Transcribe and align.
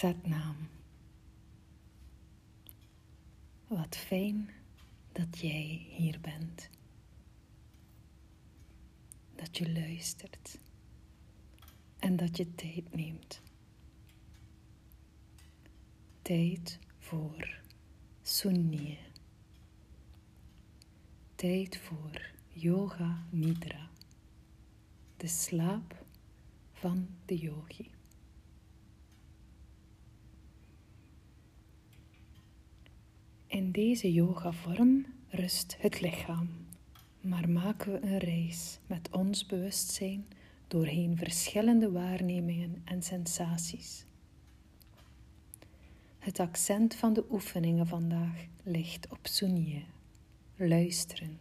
Satnam. 0.00 0.56
Wat 3.66 3.96
fijn 3.96 4.50
dat 5.12 5.38
jij 5.38 5.86
hier 5.88 6.20
bent. 6.20 6.70
Dat 9.34 9.58
je 9.58 9.72
luistert 9.72 10.58
en 11.98 12.16
dat 12.16 12.36
je 12.36 12.54
tijd 12.54 12.94
neemt. 12.94 13.42
Tijd 16.22 16.78
voor 16.98 17.60
Sunye. 18.22 18.98
Tijd 21.34 21.76
voor 21.78 22.30
Yoga 22.48 23.26
Nidra, 23.30 23.90
de 25.16 25.28
slaap 25.28 26.04
van 26.72 27.08
de 27.24 27.36
yogi. 27.36 27.90
In 33.50 33.70
deze 33.70 34.12
yoga-vorm 34.12 35.06
rust 35.28 35.76
het 35.78 36.00
lichaam, 36.00 36.48
maar 37.20 37.48
maken 37.48 37.92
we 37.92 38.06
een 38.06 38.18
reis 38.18 38.78
met 38.86 39.08
ons 39.10 39.46
bewustzijn 39.46 40.26
doorheen 40.68 41.16
verschillende 41.16 41.90
waarnemingen 41.90 42.82
en 42.84 43.02
sensaties. 43.02 44.04
Het 46.18 46.40
accent 46.40 46.94
van 46.94 47.12
de 47.12 47.24
oefeningen 47.30 47.86
vandaag 47.86 48.46
ligt 48.62 49.08
op 49.08 49.18
sunye, 49.22 49.82
luisteren. 50.56 51.38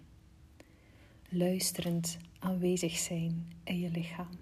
Luisterend 1.30 2.18
aanwezig 2.40 2.98
zijn 2.98 3.52
in 3.64 3.80
je 3.80 3.90
lichaam. 3.90 4.40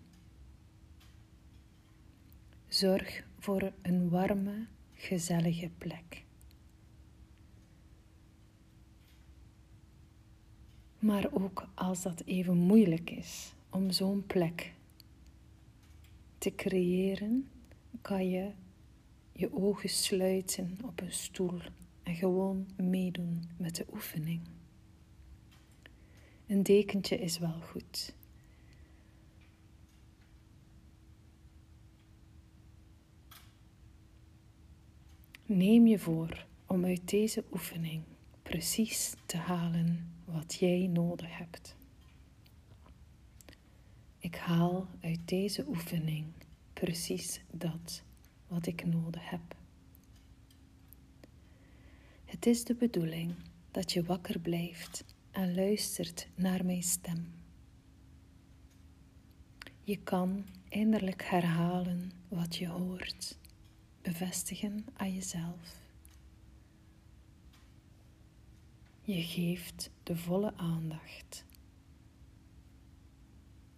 Zorg 2.67 3.23
voor 3.39 3.71
een 3.81 4.09
warme, 4.09 4.65
gezellige 4.93 5.69
plek. 5.77 6.25
Maar 10.99 11.27
ook 11.31 11.67
als 11.73 12.01
dat 12.01 12.21
even 12.25 12.57
moeilijk 12.57 13.09
is 13.09 13.53
om 13.69 13.91
zo'n 13.91 14.25
plek 14.27 14.73
te 16.37 16.55
creëren, 16.55 17.49
kan 18.01 18.29
je 18.29 18.51
je 19.31 19.55
ogen 19.55 19.89
sluiten 19.89 20.77
op 20.83 21.01
een 21.01 21.13
stoel 21.13 21.59
en 22.03 22.15
gewoon 22.15 22.67
meedoen 22.75 23.43
met 23.57 23.75
de 23.75 23.85
oefening. 23.93 24.41
Een 26.47 26.63
dekentje 26.63 27.19
is 27.19 27.39
wel 27.39 27.59
goed. 27.61 28.15
Neem 35.45 35.87
je 35.87 35.99
voor 35.99 36.45
om 36.65 36.85
uit 36.85 37.09
deze 37.09 37.43
oefening 37.51 38.03
precies 38.43 39.15
te 39.25 39.37
halen 39.37 40.16
wat 40.27 40.53
jij 40.53 40.87
nodig 40.87 41.37
hebt. 41.37 41.75
Ik 44.17 44.35
haal 44.35 44.87
uit 45.01 45.27
deze 45.27 45.67
oefening 45.67 46.25
precies 46.73 47.41
dat 47.51 48.03
wat 48.47 48.65
ik 48.65 48.85
nodig 48.85 49.29
heb. 49.29 49.55
Het 52.25 52.45
is 52.45 52.63
de 52.63 52.75
bedoeling 52.75 53.35
dat 53.71 53.91
je 53.91 54.03
wakker 54.03 54.39
blijft 54.39 55.05
en 55.31 55.55
luistert 55.55 56.27
naar 56.35 56.65
mijn 56.65 56.83
stem. 56.83 57.33
Je 59.83 59.97
kan 59.97 60.45
innerlijk 60.69 61.23
herhalen 61.23 62.11
wat 62.27 62.55
je 62.55 62.67
hoort, 62.67 63.37
bevestigen 64.01 64.85
aan 64.93 65.13
jezelf. 65.13 65.86
Je 69.07 69.23
geeft 69.23 69.91
de 70.03 70.17
volle 70.17 70.53
aandacht 70.55 71.45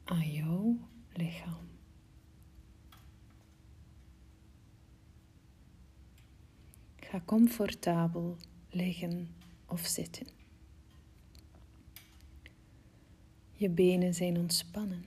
aan 0.03 0.31
jouw 0.31 0.77
lichaam. 1.13 1.67
Ga 6.95 7.21
comfortabel 7.25 8.37
liggen 8.69 9.35
of 9.65 9.85
zitten. 9.85 10.27
Je 13.53 13.69
benen 13.69 14.13
zijn 14.13 14.37
ontspannen. 14.37 15.05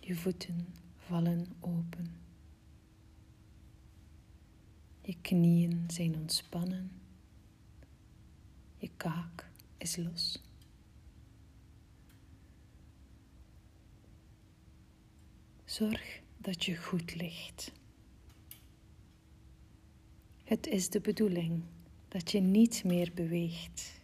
Je 0.00 0.16
voeten 0.16 0.74
vallen 0.96 1.46
open. 1.60 2.16
Je 5.00 5.16
knieën 5.20 5.84
zijn 5.88 6.16
ontspannen. 6.16 6.97
Kaak 8.98 9.50
is 9.78 9.96
los. 9.96 10.42
Zorg 15.64 16.20
dat 16.36 16.64
je 16.64 16.76
goed 16.76 17.14
ligt. 17.14 17.72
Het 20.44 20.66
is 20.66 20.88
de 20.88 21.00
bedoeling 21.00 21.62
dat 22.08 22.30
je 22.30 22.40
niet 22.40 22.84
meer 22.84 23.10
beweegt. 23.14 24.00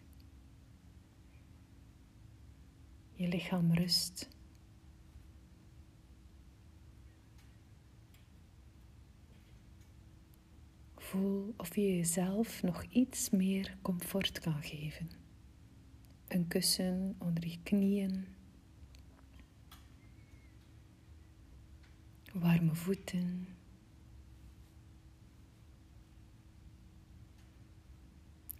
Je 3.13 3.27
lichaam 3.27 3.73
rust. 3.73 4.27
Voel 11.05 11.53
of 11.57 11.75
je 11.75 11.95
jezelf 11.95 12.63
nog 12.63 12.83
iets 12.83 13.29
meer 13.29 13.77
comfort 13.81 14.39
kan 14.39 14.63
geven. 14.63 15.09
Een 16.27 16.47
kussen 16.47 17.15
onder 17.19 17.47
je 17.47 17.57
knieën. 17.63 18.25
Warme 22.33 22.75
voeten. 22.75 23.47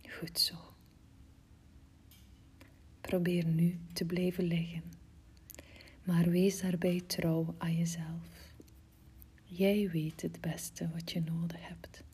Goed 0.10 0.40
zo. 0.40 0.56
Probeer 3.02 3.46
nu 3.46 3.80
te 3.94 4.06
blijven 4.06 4.44
liggen, 4.44 4.84
maar 6.04 6.30
wees 6.30 6.62
daarbij 6.62 7.02
trouw 7.08 7.56
aan 7.58 7.76
jezelf. 7.76 8.54
Jij 9.44 9.90
weet 9.90 10.22
het 10.22 10.42
beste 10.42 10.90
wat 10.94 11.12
je 11.12 11.22
nodig 11.22 11.68
hebt. 11.68 12.05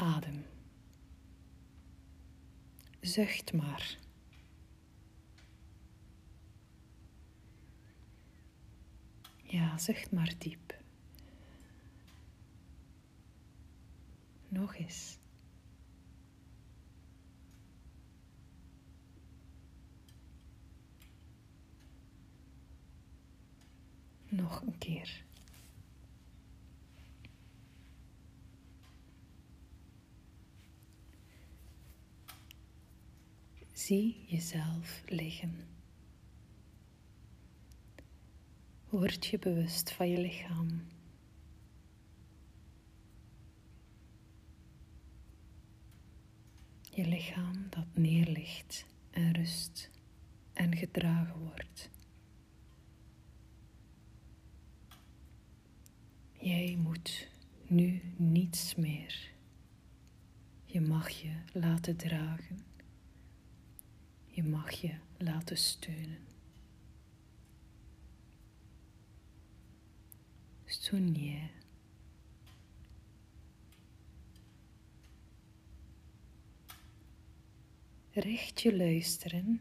Adem. 0.00 0.44
Zucht 3.00 3.52
maar. 3.52 3.98
Ja, 9.42 9.78
zucht 9.78 10.12
maar 10.12 10.34
diep. 10.38 10.74
Nog 14.48 14.76
eens. 14.76 15.18
Nog 24.28 24.60
een 24.60 24.78
keer. 24.78 25.24
Zie 33.80 34.24
jezelf 34.26 35.02
liggen. 35.06 35.54
Word 38.88 39.26
je 39.26 39.38
bewust 39.38 39.92
van 39.92 40.08
je 40.08 40.18
lichaam. 40.18 40.82
Je 46.90 47.06
lichaam 47.06 47.66
dat 47.70 47.86
neerligt 47.92 48.86
en 49.10 49.32
rust 49.32 49.90
en 50.52 50.76
gedragen 50.76 51.38
wordt. 51.38 51.90
Jij 56.32 56.76
moet 56.76 57.28
nu 57.66 58.00
niets 58.16 58.74
meer. 58.74 59.30
Je 60.64 60.80
mag 60.80 61.08
je 61.08 61.32
laten 61.52 61.96
dragen. 61.96 62.69
Je 64.40 64.46
mag 64.46 64.70
je 64.70 64.94
laten 65.18 65.56
steunen. 65.56 66.18
Steun 70.64 71.14
je. 71.14 71.48
Richt 78.10 78.60
je 78.60 78.76
luisteren 78.76 79.60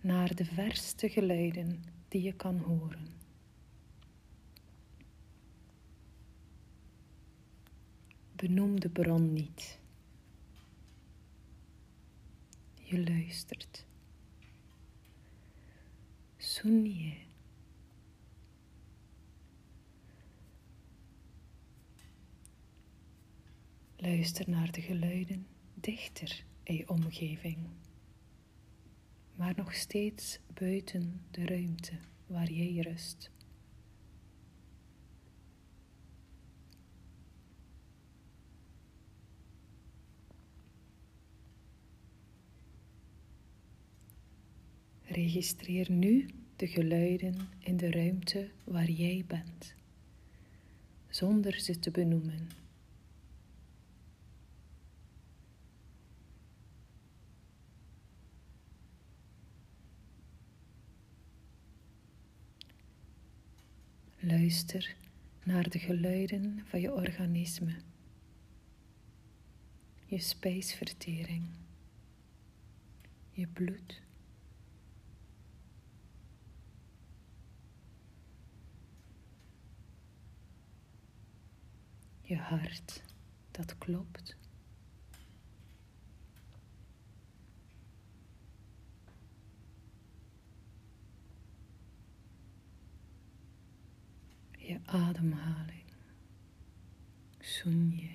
naar 0.00 0.34
de 0.34 0.44
verste 0.44 1.08
geluiden 1.08 1.84
die 2.08 2.22
je 2.22 2.32
kan 2.32 2.58
horen. 2.58 3.08
Benoem 8.32 8.80
de 8.80 8.88
bron 8.88 9.32
niet. 9.32 9.78
Je 12.74 13.04
luistert. 13.04 13.86
Luister 23.96 24.50
naar 24.50 24.72
de 24.72 24.80
geluiden 24.80 25.46
dichter 25.74 26.44
in 26.62 26.76
je 26.76 26.88
omgeving, 26.88 27.58
maar 29.34 29.52
nog 29.56 29.74
steeds 29.74 30.38
buiten 30.54 31.20
de 31.30 31.46
ruimte 31.46 31.98
waar 32.26 32.50
jij 32.50 32.82
rust. 32.82 33.30
Registreer 45.02 45.90
nu 45.90 46.26
de 46.56 46.66
geluiden 46.66 47.48
in 47.58 47.76
de 47.76 47.90
ruimte 47.90 48.50
waar 48.64 48.90
jij 48.90 49.24
bent, 49.26 49.74
zonder 51.08 51.60
ze 51.60 51.78
te 51.78 51.90
benoemen. 51.90 52.50
Luister 64.20 64.96
naar 65.44 65.68
de 65.68 65.78
geluiden 65.78 66.62
van 66.64 66.80
je 66.80 66.92
organisme, 66.92 67.76
je 70.06 70.18
spijsvertering, 70.18 71.44
je 73.30 73.46
bloed. 73.46 74.05
Je 82.26 82.36
hart 82.36 83.02
dat 83.50 83.78
klopt. 83.78 84.36
Je 94.58 94.80
ademhaling. 94.84 95.84
Sunje. 97.38 98.10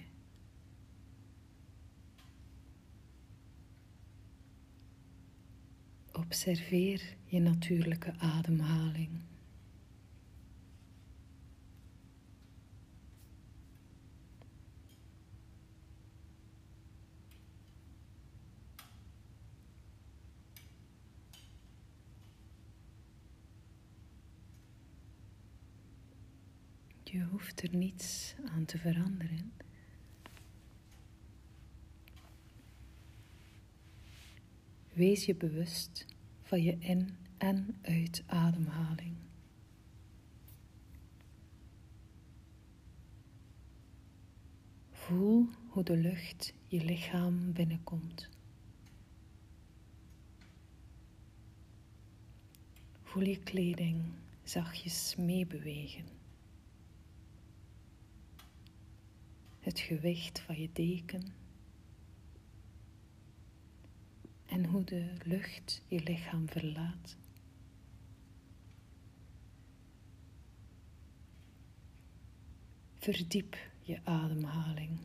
Observeer 6.11 7.17
je 7.25 7.39
natuurlijke 7.39 8.13
ademhaling. 8.17 9.30
Je 27.11 27.23
hoeft 27.23 27.61
er 27.61 27.75
niets 27.75 28.35
aan 28.45 28.65
te 28.65 28.77
veranderen. 28.77 29.53
Wees 34.93 35.25
je 35.25 35.35
bewust 35.35 36.05
van 36.41 36.61
je 36.63 36.77
in- 36.79 37.17
en 37.37 37.77
uitademhaling. 37.81 39.15
Voel 44.91 45.49
hoe 45.67 45.83
de 45.83 45.97
lucht 45.97 46.53
je 46.67 46.85
lichaam 46.85 47.53
binnenkomt. 47.53 48.29
Voel 53.03 53.23
je 53.23 53.39
kleding 53.39 54.03
zachtjes 54.43 55.15
meebewegen. 55.15 56.20
Het 59.71 59.79
gewicht 59.79 60.39
van 60.39 60.59
je 60.59 60.69
deken. 60.73 61.33
En 64.45 64.65
hoe 64.65 64.83
de 64.83 65.13
lucht 65.23 65.81
je 65.88 66.03
lichaam 66.03 66.50
verlaat. 66.50 67.18
Verdiep 72.97 73.57
je 73.81 74.00
ademhaling. 74.03 75.00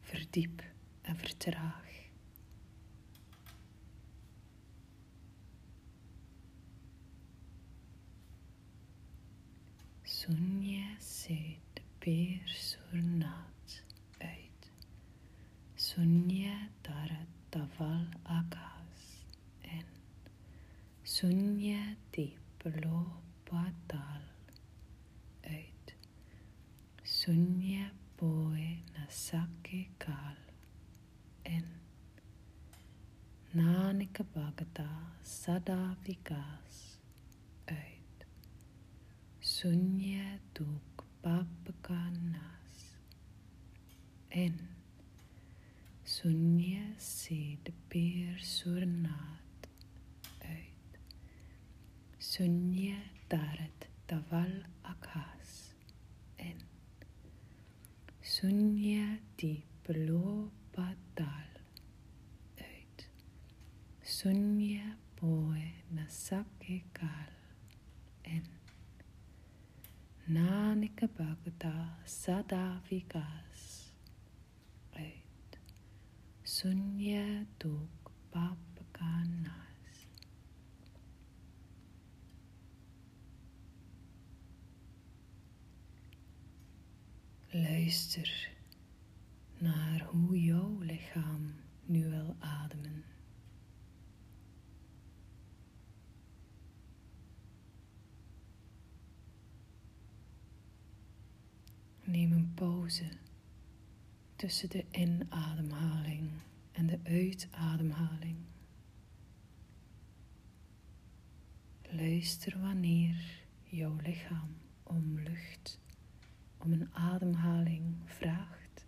Verdiep 0.00 0.64
en 1.00 1.16
vertraag. 1.16 2.08
Sunye 10.02 10.94
Sed 10.98 11.59
Peer 12.00 12.48
Surnaat 12.48 13.82
uit. 14.18 14.70
Sunye 15.76 16.70
Darat 16.82 17.28
Taval 17.50 18.06
Akas 18.24 19.26
en 19.60 19.84
Sunye 21.04 21.96
Diplo 22.10 23.20
Patal 23.44 24.24
uit. 25.44 25.94
Sunye 27.02 27.90
Boe 28.16 28.80
Nasake 28.96 29.88
Kal 29.98 30.40
en 31.42 31.66
Nanika 33.52 34.24
Bhagata 34.24 34.88
Sada 35.22 35.96
Vikas 36.02 36.98
uit. 37.66 38.26
Sunye 39.40 40.40
Duk 40.54 40.89
Babaganas 41.22 42.96
en 44.30 44.70
Sunyasi 46.04 47.58
de 47.64 47.72
peer 47.88 48.38
surnaat 48.42 49.68
uit. 50.42 50.98
Sunya 52.18 52.98
darat 53.28 53.86
taval 54.06 54.66
akas 54.82 55.74
en. 56.36 56.58
Sunya 58.20 59.20
di 59.36 59.62
belo 59.86 60.50
patal 60.74 61.50
uit. 62.58 62.98
Sunya 64.02 64.96
poe 65.16 65.84
nasake 65.94 66.84
kal. 66.92 67.39
Nanika 70.30 71.08
Bhagata 71.08 71.74
Sadavikas 72.06 73.90
uit 74.94 75.58
Sunya 76.44 77.44
Duk 77.58 78.10
Papakanas. 78.30 80.06
Luister 87.50 88.30
naar 89.58 90.02
hoe 90.10 90.40
jouw 90.40 90.78
lichaam 90.80 91.54
nu 91.86 92.08
wil 92.08 92.36
ademen. 92.38 93.04
Neem 102.10 102.32
een 102.32 102.54
pauze 102.54 103.08
tussen 104.36 104.70
de 104.70 104.84
inademhaling 104.90 106.30
en 106.72 106.86
de 106.86 106.98
uitademhaling. 107.02 108.36
Luister 111.82 112.60
wanneer 112.60 113.44
jouw 113.62 113.96
lichaam 114.02 114.56
om 114.82 115.18
lucht, 115.18 115.80
om 116.58 116.72
een 116.72 116.94
ademhaling 116.94 117.96
vraagt. 118.04 118.86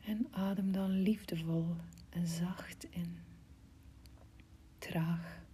En 0.00 0.26
adem 0.30 0.72
dan 0.72 0.90
liefdevol 0.90 1.76
en 2.10 2.26
zacht 2.26 2.86
in, 2.90 3.18
traag 4.78 5.45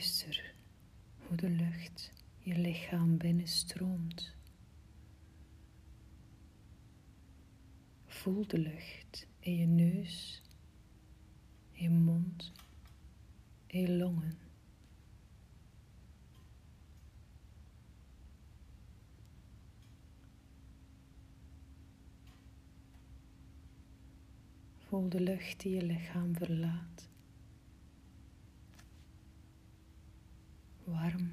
Luister 0.00 0.54
hoe 1.26 1.36
de 1.36 1.50
lucht 1.50 2.12
je 2.38 2.58
lichaam 2.58 3.16
binnenstroomt. 3.16 4.34
Voel 8.06 8.46
de 8.46 8.58
lucht 8.58 9.26
in 9.38 9.56
je 9.56 9.66
neus, 9.66 10.42
in 11.72 11.82
je 11.82 11.90
mond, 11.90 12.52
in 13.66 13.80
je 13.80 13.90
longen. 13.90 14.38
Voel 24.78 25.08
de 25.08 25.20
lucht 25.20 25.60
die 25.60 25.74
je 25.74 25.82
lichaam 25.82 26.36
verlaat. 26.36 27.09
Warm. 30.90 31.30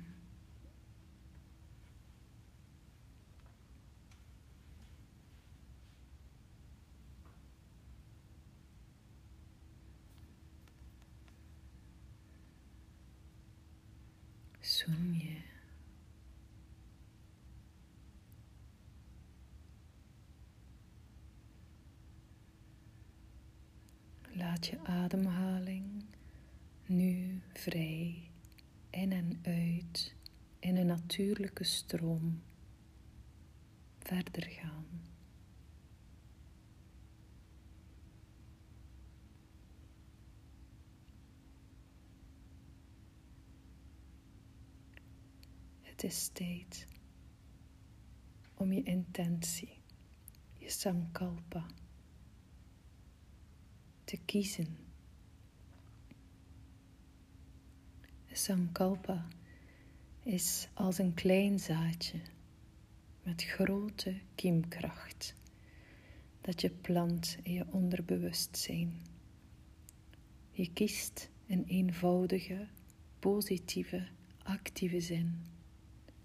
Sunje. 14.62 15.42
Laat 24.34 24.66
je 24.66 24.80
ademhaling 24.84 26.04
nu 26.86 27.42
vrij 27.54 28.27
in 28.98 29.12
en 29.12 29.40
uit 29.42 30.16
in 30.60 30.78
een 30.78 30.86
natuurlijke 30.86 31.64
stroom 31.64 32.42
verder 34.00 34.44
gaan. 34.44 34.86
Het 45.82 46.04
is 46.04 46.28
tijd 46.28 46.88
om 48.54 48.74
je 48.74 48.84
intentie, 48.84 49.82
je 50.58 50.70
sankalpa, 50.70 51.66
te 54.04 54.18
kiezen. 54.26 54.87
Sankalpa 58.38 59.28
is 60.24 60.68
als 60.74 60.98
een 60.98 61.14
klein 61.14 61.60
zaadje 61.60 62.20
met 63.24 63.44
grote 63.44 64.16
kiemkracht 64.36 65.36
dat 66.42 66.62
je 66.62 66.70
plant 66.70 67.38
in 67.42 67.54
je 67.54 67.66
onderbewustzijn. 67.72 69.02
Je 70.52 70.74
kiest 70.74 71.30
een 71.48 71.64
eenvoudige, 71.68 72.68
positieve, 73.20 74.08
actieve 74.44 75.00
zin. 75.00 75.36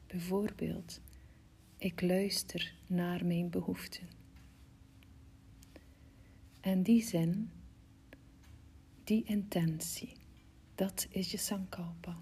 Bijvoorbeeld, 0.06 1.00
ik 1.76 2.00
luister 2.00 2.74
naar 2.86 3.26
mijn 3.26 3.50
behoeften. 3.50 4.08
En 6.60 6.82
die 6.82 7.02
zin, 7.02 7.50
die 9.04 9.24
intentie, 9.24 10.20
dat 10.82 11.06
is 11.10 11.30
je 11.30 11.36
sankalpa. 11.36 12.16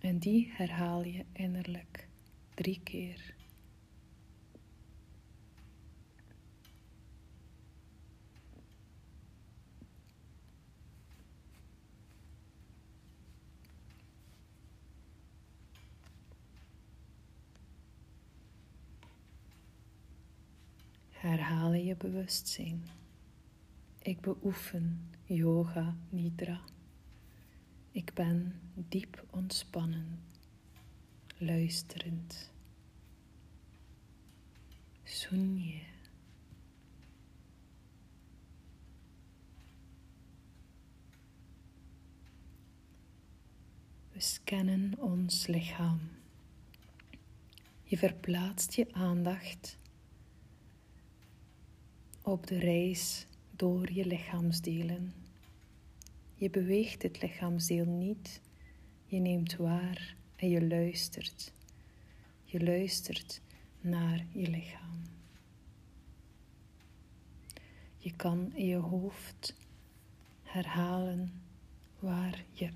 En 0.00 0.18
die 0.18 0.52
herhaal 0.52 1.04
je 1.04 1.24
innerlijk 1.32 2.08
drie 2.54 2.80
keer. 2.82 3.34
Herhaal 21.10 21.72
je 21.72 21.96
bewustzijn. 21.96 22.88
Ik 23.98 24.20
beoefen 24.20 25.10
yoga 25.24 25.96
nidra. 26.08 26.60
Ik 27.92 28.14
ben 28.14 28.60
diep 28.74 29.24
ontspannen, 29.30 30.22
luisterend. 31.38 32.50
Sunje. 35.02 35.80
We 44.12 44.20
scannen 44.20 44.98
ons 44.98 45.46
lichaam. 45.46 46.00
Je 47.82 47.98
verplaatst 47.98 48.74
je 48.74 48.92
aandacht 48.92 49.78
op 52.22 52.46
de 52.46 52.58
reis 52.58 53.26
door 53.50 53.92
je 53.92 54.06
lichaamsdelen. 54.06 55.21
Je 56.42 56.50
beweegt 56.50 57.02
het 57.02 57.22
lichaamsdeel 57.22 57.84
niet, 57.84 58.40
je 59.04 59.18
neemt 59.18 59.56
waar 59.56 60.16
en 60.36 60.48
je 60.48 60.66
luistert. 60.66 61.52
Je 62.44 62.64
luistert 62.64 63.40
naar 63.80 64.26
je 64.30 64.48
lichaam. 64.48 65.02
Je 67.96 68.16
kan 68.16 68.52
in 68.54 68.66
je 68.66 68.76
hoofd 68.76 69.54
herhalen 70.42 71.42
waar 71.98 72.44
je 72.52 72.70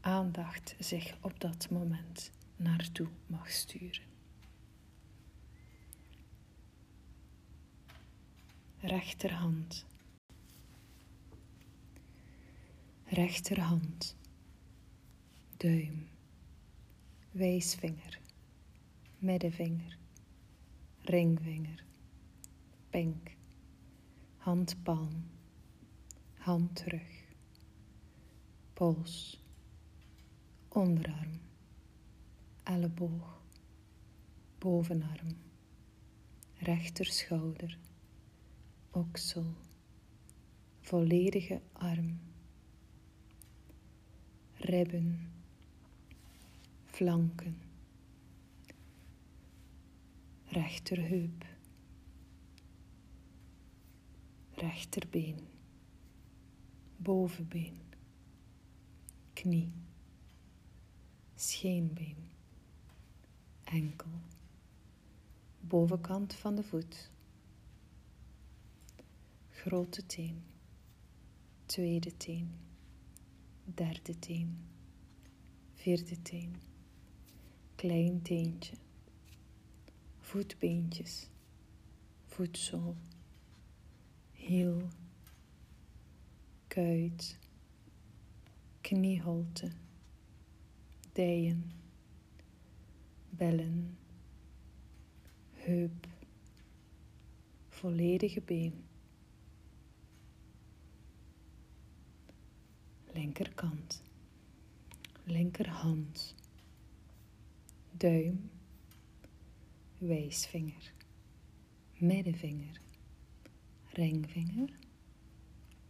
aandacht 0.00 0.74
zich 0.78 1.16
op 1.20 1.40
dat 1.40 1.70
moment 1.70 2.30
naartoe 2.56 3.08
mag 3.26 3.50
sturen. 3.50 4.06
Rechterhand 8.78 9.86
rechterhand, 13.12 14.16
duim, 15.56 16.08
wijsvinger, 17.30 18.18
middenvinger, 19.18 19.98
ringvinger, 21.04 21.84
pink, 22.90 23.36
handpalm, 24.36 25.28
handrug, 26.34 27.12
pols, 28.72 29.40
onderarm, 30.68 31.40
elleboog, 32.64 33.38
bovenarm, 34.58 35.36
rechterschouder, 36.58 37.78
oksel, 38.90 39.54
volledige 40.80 41.60
arm 41.72 42.31
ribben, 44.64 45.32
flanken, 46.86 47.56
rechterheup, 50.44 51.44
rechterbeen, 54.54 55.38
bovenbeen, 56.96 57.80
knie, 59.32 59.72
scheenbeen, 61.34 62.16
enkel, 63.64 64.20
bovenkant 65.60 66.34
van 66.34 66.54
de 66.54 66.62
voet, 66.62 67.10
grote 69.50 70.06
teen, 70.06 70.42
tweede 71.66 72.16
teen 72.16 72.70
derde 73.64 74.18
teen, 74.18 74.58
vierde 75.74 76.22
teen, 76.22 76.56
klein 77.74 78.22
teentje, 78.22 78.76
voetbeentjes, 80.18 81.28
voetzool, 82.26 82.96
hiel, 84.32 84.82
kuit, 86.66 87.38
knieholte, 88.80 89.70
dijen, 91.12 91.72
bellen, 93.30 93.96
heup, 95.52 96.06
volledige 97.68 98.40
been. 98.40 98.90
Linkerkant, 103.14 104.02
linkerhand, 105.24 106.34
duim, 107.90 108.50
wijsvinger, 109.98 110.92
middenvinger, 111.98 112.80
ringvinger, 113.92 114.72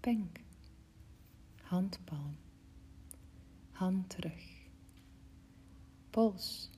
pink, 0.00 0.40
handpalm, 1.70 2.36
handrug, 3.72 4.42
pols, 6.10 6.70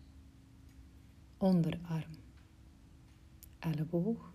onderarm, 1.38 2.18
elleboog, 3.58 4.32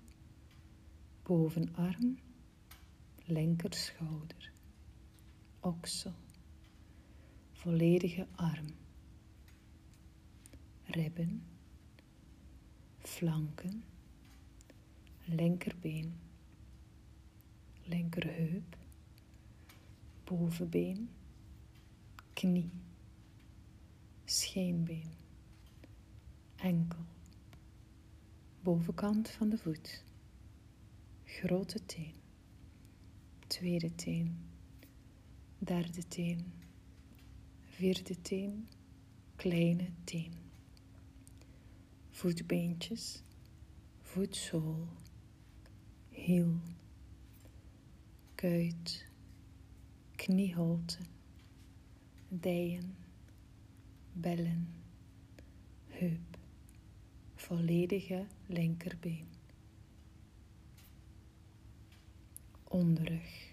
bovenarm, 1.24 2.18
linkerschouder, 3.26 4.52
oksel, 5.70 6.14
volledige 7.62 8.28
arm, 8.36 8.68
ribben, 10.96 11.44
flanken, 12.98 13.84
linkerbeen, 15.26 16.14
linkerheup, 17.84 18.78
bovenbeen, 20.24 21.10
knie, 22.34 22.72
scheenbeen, 24.26 25.14
enkel, 26.56 27.06
bovenkant 28.62 29.30
van 29.30 29.50
de 29.50 29.58
voet, 29.58 30.04
grote 31.26 31.86
teen, 31.86 32.14
tweede 33.48 33.96
teen, 33.96 34.49
derde 35.60 36.08
teen, 36.08 36.52
vierde 37.66 38.22
teen, 38.22 38.68
kleine 39.36 39.90
teen, 40.04 40.34
voetbeentjes, 42.10 43.22
voetzool, 44.02 44.88
hiel, 46.10 46.56
kuit, 48.36 49.06
knieholte, 50.16 50.98
dijen, 52.30 52.96
bellen, 54.14 54.68
heup, 55.88 56.38
volledige 57.36 58.26
linkerbeen, 58.46 59.28
onderrug, 62.64 63.49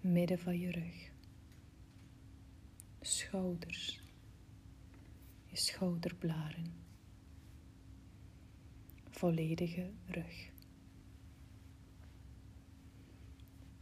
midden 0.00 0.38
van 0.38 0.58
je 0.58 0.70
rug, 0.70 1.10
schouders, 3.00 4.02
je 5.46 5.56
schouderblaren, 5.56 6.72
volledige 9.10 9.90
rug. 10.06 10.50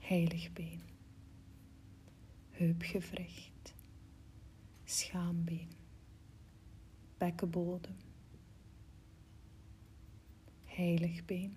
heiligbeen, 0.08 0.82
heupgewricht, 2.50 3.74
schaambeen, 4.84 5.70
bekkenbodem, 7.18 7.96
heiligbeen. 10.64 11.56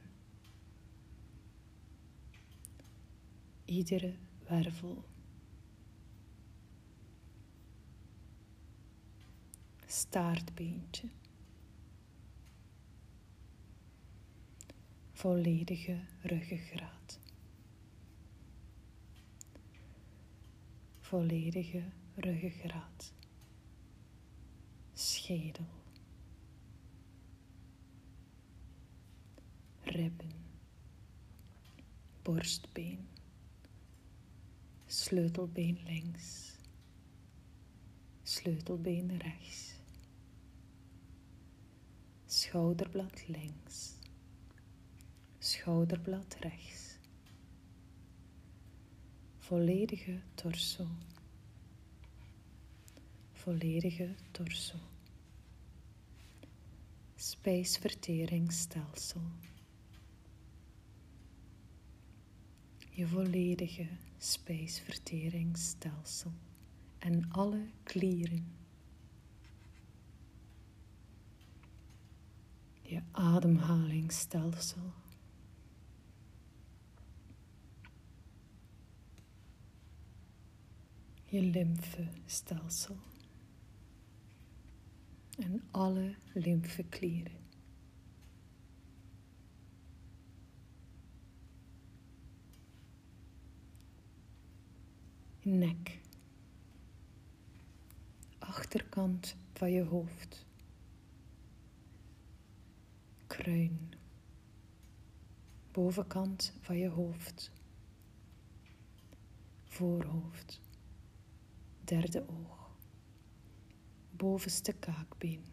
Iedere 3.65 4.15
wervel. 4.51 5.03
Staartbeentje. 9.85 11.09
Volledige 15.11 15.99
ruggengraat. 16.21 17.01
volledige 21.11 21.83
ruggengraat, 22.15 23.13
schedel, 24.93 25.65
ribben, 29.83 30.31
borstbeen, 32.21 33.07
sleutelbeen 34.91 35.79
links, 35.85 36.57
sleutelbeen 38.23 39.17
rechts, 39.17 39.73
schouderblad 42.25 43.27
links, 43.27 43.97
schouderblad 45.39 46.35
rechts 46.39 46.91
volledige 49.51 50.21
torso. 50.35 50.87
Volledige 53.33 54.15
torso. 54.31 54.77
Spijsverteringsstelsel. 57.15 59.21
Je 62.89 63.07
volledige 63.07 63.87
spijsverteringsstelsel 64.23 66.31
en 66.97 67.31
alle 67.31 67.67
klieren. 67.83 68.55
Je 72.81 73.01
ademhalingsstelsel. 73.11 74.93
je 81.31 81.41
lymfestelsel 81.41 82.97
en 85.37 85.63
alle 85.71 86.15
lymfeklieren. 86.33 87.40
Nek, 95.43 95.99
achterkant 98.39 99.35
van 99.53 99.71
je 99.71 99.83
hoofd, 99.83 100.45
kruin, 103.27 103.93
bovenkant 105.71 106.53
van 106.59 106.77
je 106.77 106.87
hoofd, 106.87 107.51
voorhoofd. 109.63 110.61
Derde 111.83 112.27
oog, 112.27 112.69
bovenste 114.11 114.73
kaakbeen, 114.73 115.43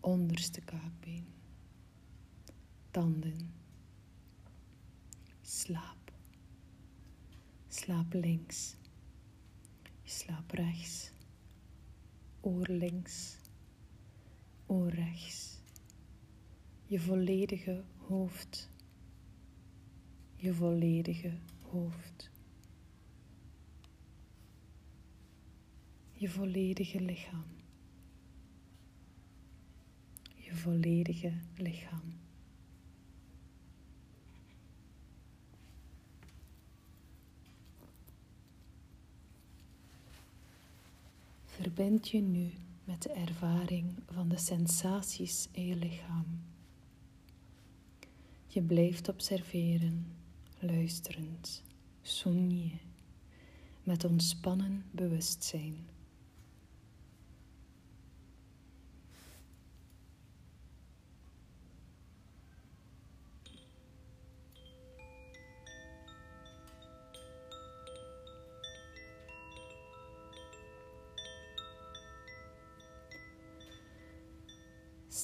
onderste 0.00 0.60
kaakbeen, 0.60 1.26
tanden, 2.90 3.54
slaap, 5.40 6.03
slaap 7.74 8.14
links, 8.14 8.60
slaap 10.04 10.52
rechts, 10.60 11.12
oor 12.40 12.68
links, 12.68 13.16
oor 14.66 14.90
rechts, 14.90 15.40
je 16.86 17.00
volledige 17.00 17.82
hoofd, 18.08 18.68
je 20.36 20.54
volledige 20.54 21.32
hoofd. 21.60 22.32
je 26.24 26.30
volledige 26.30 27.00
lichaam. 27.00 27.44
Je 30.34 30.54
volledige 30.54 31.32
lichaam. 31.56 32.23
Verbind 41.54 42.08
je 42.08 42.20
nu 42.20 42.52
met 42.84 43.02
de 43.02 43.12
ervaring 43.12 44.02
van 44.06 44.28
de 44.28 44.38
sensaties 44.38 45.48
in 45.50 45.66
je 45.66 45.76
lichaam. 45.76 46.42
Je 48.46 48.62
blijft 48.62 49.08
observeren, 49.08 50.06
luisterend, 50.58 51.62
soenie, 52.02 52.80
met 53.82 54.04
ontspannen 54.04 54.84
bewustzijn. 54.90 55.76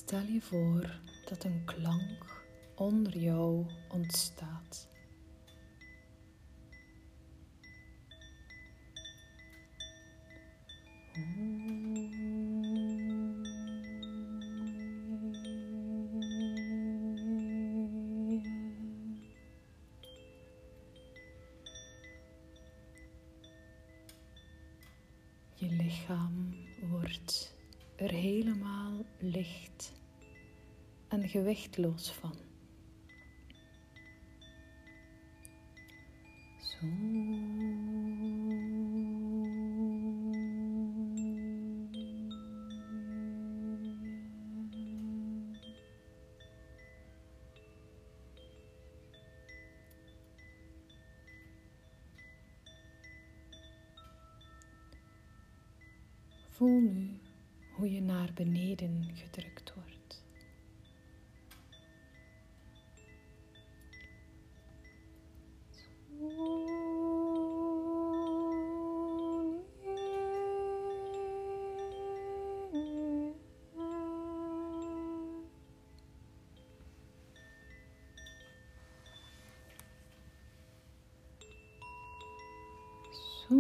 Stel 0.05 0.23
je 0.23 0.41
voor 0.41 1.01
dat 1.29 1.45
een 1.45 1.63
klank 1.65 2.45
onder 2.77 3.19
jou 3.19 3.67
ontstaat. 3.89 4.89
En 31.61 31.66
gewichtloos 31.66 32.12
van. 32.12 32.50
Je 83.51 83.57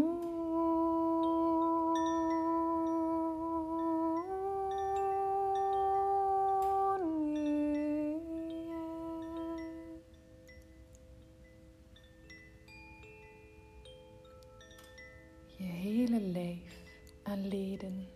hele 15.56 16.20
lijf 16.20 16.82
en 17.22 17.48
leden 17.48 18.08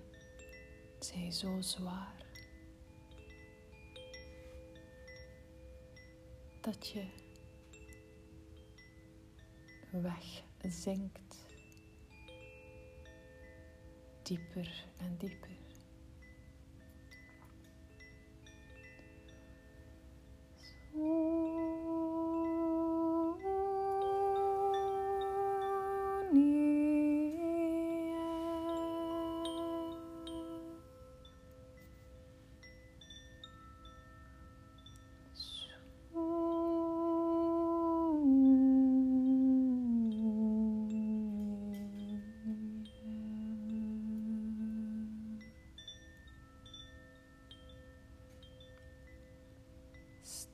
zijn 0.98 1.32
zo 1.32 1.60
zwaar 1.60 2.26
dat 6.60 6.88
je 6.88 7.04
wegzinkt 10.60 11.43
dieper 14.24 14.68
en 14.98 15.16
dieper. 15.18 15.53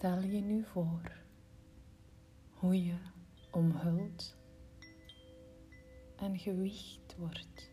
Stel 0.00 0.20
je 0.22 0.40
nu 0.40 0.64
voor 0.64 1.12
hoe 2.50 2.84
je 2.84 2.96
omhuld 3.50 4.36
en 6.16 6.38
gewicht 6.38 7.16
wordt, 7.16 7.70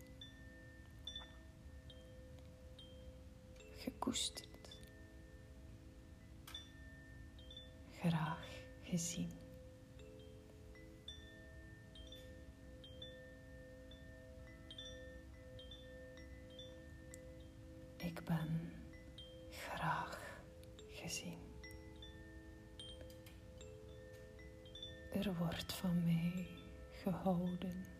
gekoesterd, 3.76 4.70
graag 7.92 8.48
gezien. 8.84 9.32
Ik 17.98 18.24
ben 18.26 18.72
graag 19.50 20.42
gezien. 20.90 21.37
Er 25.22 25.36
wordt 25.38 25.74
van 25.74 26.04
mij 26.04 26.48
gehouden. 26.92 27.97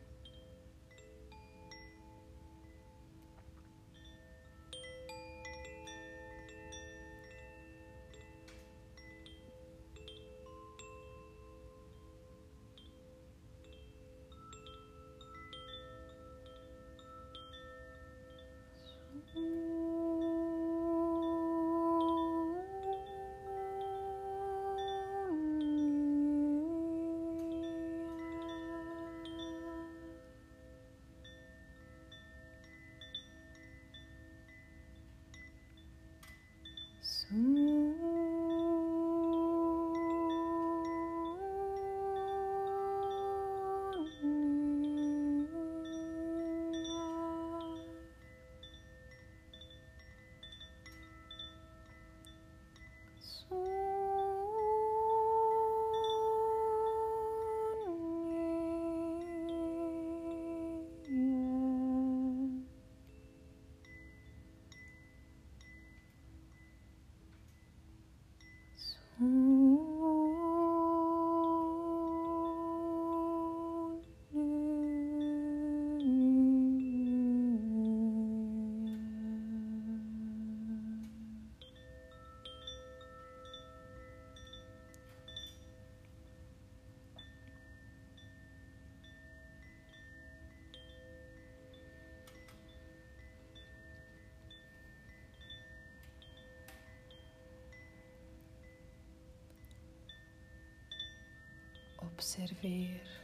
Observeer 102.18 103.22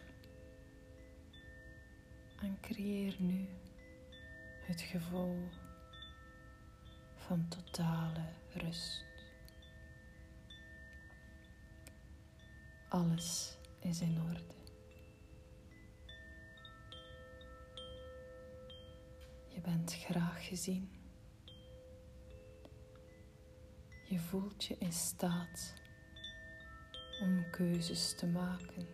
en 2.41 2.57
creëer 2.61 3.15
nu 3.19 3.47
het 4.65 4.81
gevoel 4.81 5.49
van 7.15 7.47
totale 7.47 8.29
rust. 8.51 9.05
Alles 12.89 13.57
is 13.79 14.01
in 14.01 14.21
orde. 14.21 14.55
Je 19.47 19.61
bent 19.61 19.93
graag 19.93 20.47
gezien. 20.47 20.91
Je 24.03 24.19
voelt 24.19 24.63
je 24.63 24.75
in 24.77 24.93
staat 24.93 25.82
om 27.23 27.49
keuzes 27.49 28.13
te 28.13 28.27
maken. 28.27 28.87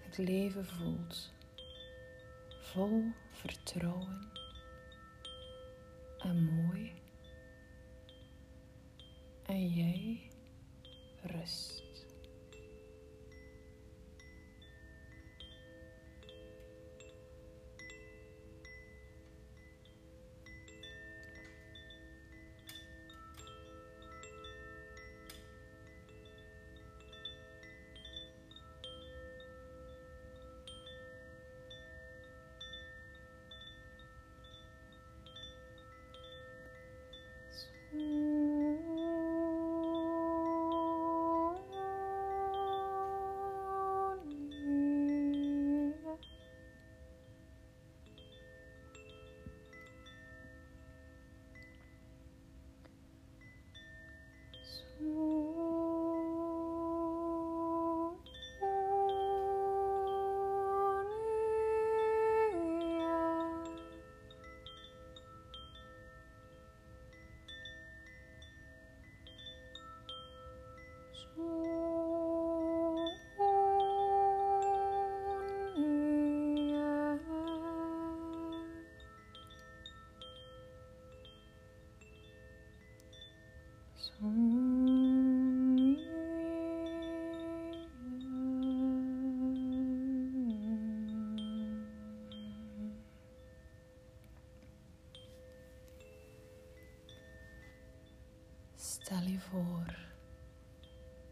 Het 0.00 0.18
leven 0.18 0.66
voelt 0.66 1.32
vol 2.60 3.04
vertrouwen 3.30 4.30
en 6.18 6.44
mooi. 6.44 6.92
En 9.42 9.68
jij 9.68 10.30
rust. 11.22 11.81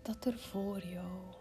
Dat 0.03 0.25
er 0.25 0.39
voor 0.39 0.79
jou 0.87 1.35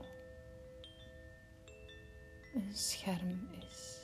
een 2.54 2.76
scherm 2.76 3.50
is. 3.52 3.98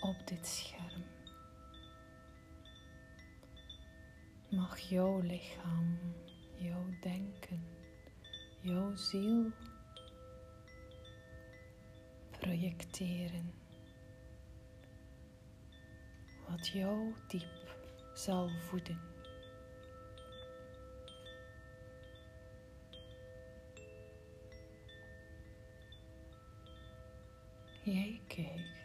Op 0.00 0.26
dit 0.26 0.46
scherm 0.46 1.04
mag 4.50 4.78
jouw 4.78 5.20
lichaam, 5.20 5.98
jouw 6.56 6.86
denken, 7.00 7.64
jouw 8.60 8.96
ziel 8.96 9.50
projecteren. 12.30 13.52
Wat 16.48 16.68
jou 16.68 17.14
diep 17.28 17.76
zal 18.14 18.48
voeden. 18.48 19.09
Jij 27.82 28.20
kijkt 28.26 28.79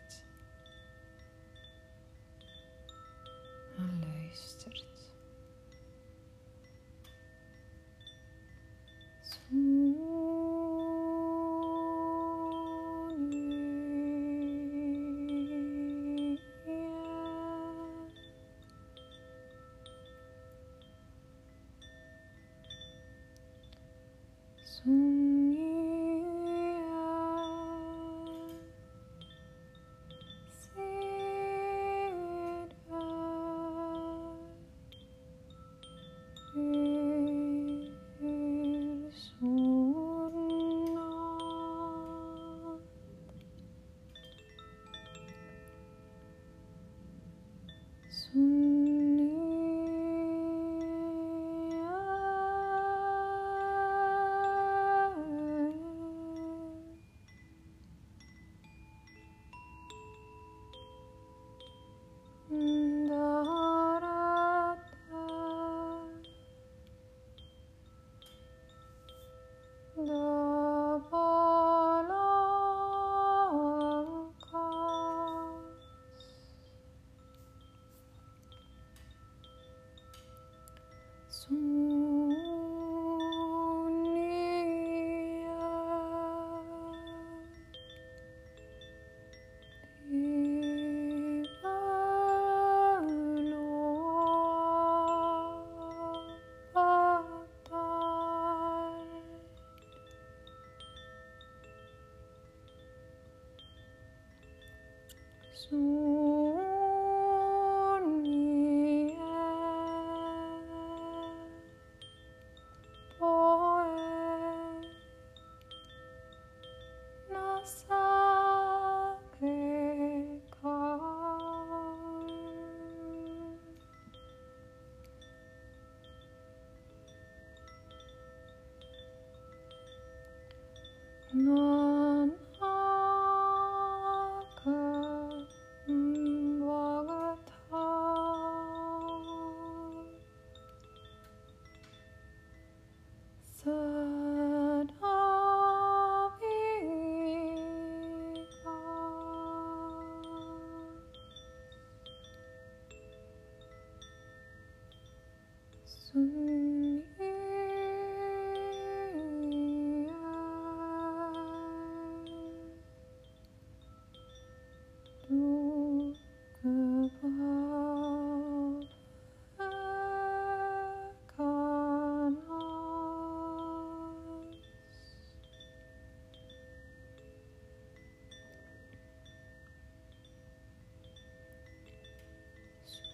Oh. 105.73 106.14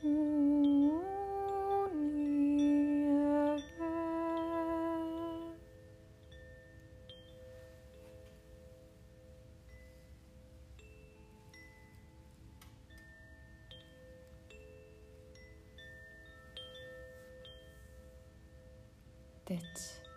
Dit 0.01 0.09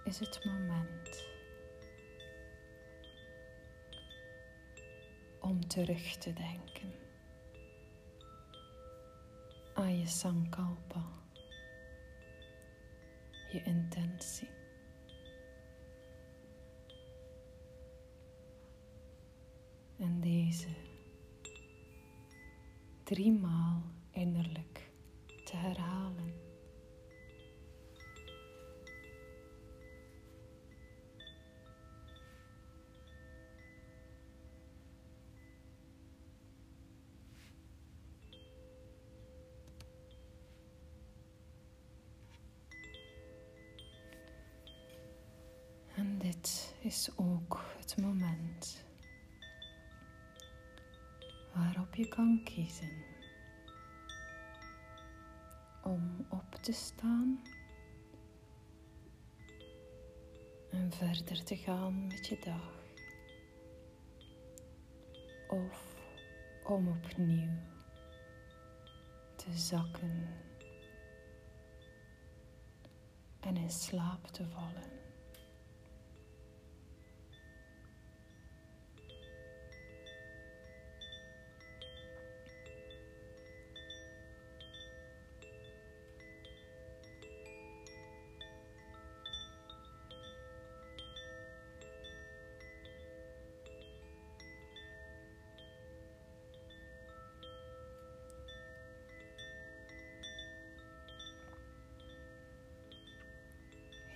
is 0.04 0.18
het 0.18 0.44
moment 0.44 1.24
om 5.40 5.68
terug 5.68 6.16
te 6.16 6.32
denken 6.32 7.03
je 10.04 10.10
sankalpa, 10.10 11.04
je 13.52 13.62
intentie. 13.62 14.48
En 19.98 20.20
deze 20.20 20.68
driemaal 23.02 23.82
innerlijk 24.10 24.90
te 25.44 25.56
herhalen. 25.56 26.03
Je 51.96 52.08
kan 52.08 52.40
kiezen 52.44 53.04
om 55.82 56.26
op 56.28 56.54
te 56.54 56.72
staan 56.72 57.42
en 60.70 60.92
verder 60.92 61.44
te 61.44 61.56
gaan 61.56 62.06
met 62.06 62.26
je 62.26 62.38
dag. 62.44 62.82
Of 65.48 65.94
om 66.64 66.88
opnieuw 66.88 67.58
te 69.36 69.52
zakken 69.52 70.28
en 73.40 73.56
in 73.56 73.70
slaap 73.70 74.26
te 74.26 74.48
vallen. 74.48 74.93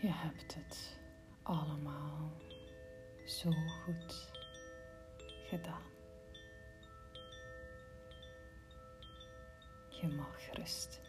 Je 0.08 0.14
hebt 0.14 0.54
het 0.54 0.98
allemaal 1.42 2.32
zo 3.26 3.50
goed 3.50 4.30
gedaan. 5.48 5.82
Je 9.88 10.08
mag 10.08 10.52
rusten. 10.52 11.07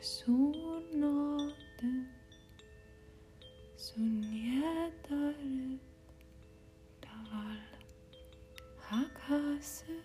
surnaden 0.00 2.08
sun 3.76 4.22
yetarib 4.22 5.80
dağlar 7.02 7.78
hakası 8.80 10.00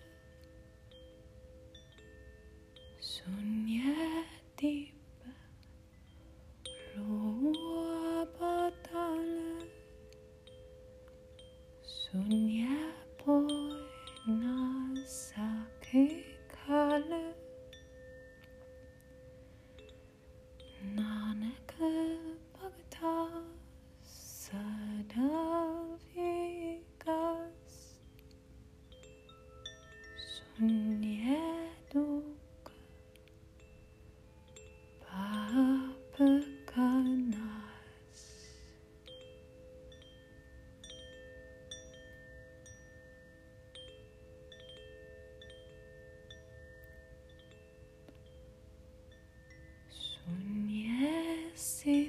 sun 3.00 3.66
yetib 3.66 5.00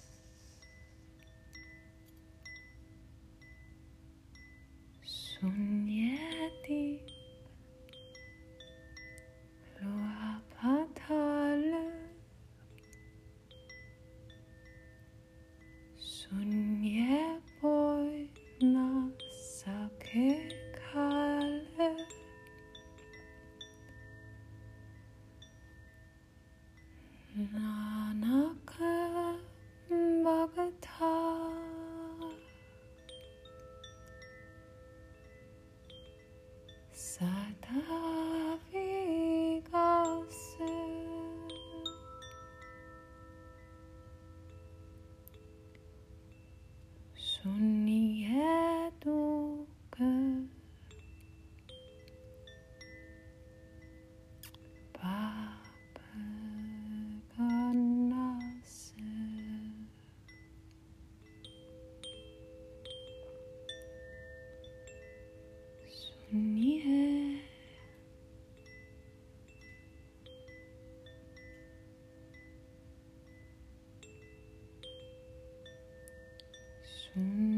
sun 5.04 5.75
Mm. 77.18 77.55